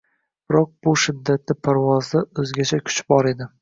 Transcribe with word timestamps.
Biroq 0.51 0.71
bu 0.87 0.95
shiddatli 1.03 1.59
parvozda 1.69 2.25
o‘zgacha 2.47 2.85
Kuch 2.89 3.03
bor 3.13 3.37
edi 3.37 3.55